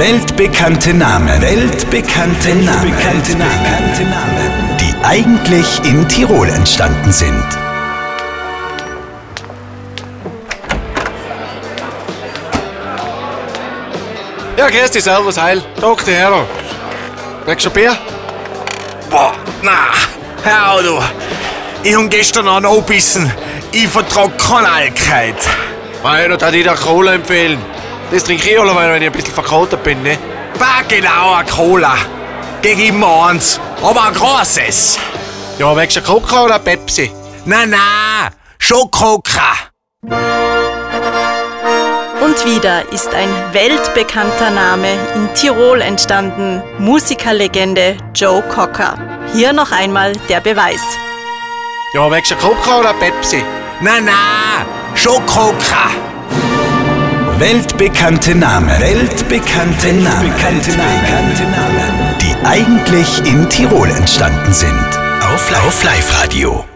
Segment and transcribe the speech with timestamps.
[0.00, 1.42] Weltbekannte Namen.
[1.42, 2.84] Weltbekannte Namen.
[2.84, 4.78] Weltbekannte Namen.
[4.80, 7.44] Die eigentlich in Tirol entstanden sind.
[14.56, 15.62] Ja, grüß dich, servus, heil.
[15.78, 16.14] Dr.
[16.14, 16.46] Herr.
[17.44, 17.94] Willst du Bier?
[19.10, 19.90] Boah, na,
[20.42, 20.98] hör du.
[21.82, 23.30] Ich hab gestern auch noch gebissen.
[23.70, 25.36] Ich vertrag keine Alkheit.
[26.02, 27.58] Meiner da die der Cola empfehlen.
[28.10, 30.18] Das trinke ich alleweil, wenn ich ein bisschen verkatert bin, ne?
[30.58, 31.94] War genau ein Cola.
[32.60, 34.98] Gegen immer eins, aber ein großes.
[35.58, 37.10] Ja, willst du Coca oder Pepsi?
[37.44, 39.52] Na, na, schon Coca.
[42.20, 46.62] Und wieder ist ein weltbekannter Name in Tirol entstanden.
[46.78, 48.98] Musikerlegende Joe Cocker.
[49.32, 50.82] Hier noch einmal der Beweis.
[51.94, 53.44] Ja, willst du Coca oder Pepsi?
[53.80, 56.09] Na, na, schon Coca.
[57.40, 58.68] Weltbekannte Namen.
[58.68, 60.30] Weltbekannte Namen.
[60.30, 62.18] Weltbekannte Namen.
[62.20, 64.98] Die eigentlich in Tirol entstanden sind.
[65.22, 65.50] Auf
[65.82, 66.69] Live-Radio.